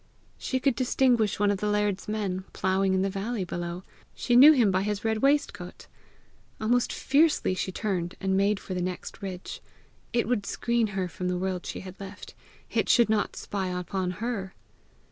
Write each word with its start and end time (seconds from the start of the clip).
She 0.39 0.59
could 0.59 0.73
distinguish 0.73 1.39
one 1.39 1.51
of 1.51 1.59
the 1.59 1.67
laird's 1.67 2.07
men, 2.07 2.43
ploughing 2.53 2.95
in 2.95 3.03
the 3.03 3.09
valley 3.11 3.43
below: 3.43 3.83
she 4.15 4.35
knew 4.35 4.51
him 4.51 4.71
by 4.71 4.81
his 4.81 5.05
red 5.05 5.19
waistcoat! 5.19 5.85
Almost 6.59 6.91
fiercely 6.91 7.53
she 7.53 7.71
turned 7.71 8.15
and 8.19 8.35
made 8.35 8.59
for 8.59 8.73
the 8.73 8.81
next 8.81 9.21
ridge: 9.21 9.61
it 10.11 10.27
would 10.27 10.47
screen 10.47 10.87
her 10.97 11.07
from 11.07 11.27
the 11.27 11.37
world 11.37 11.67
she 11.67 11.81
had 11.81 11.99
left; 11.99 12.33
it 12.71 12.89
should 12.89 13.11
not 13.11 13.35
spy 13.35 13.67
upon 13.79 14.09
her! 14.17 14.55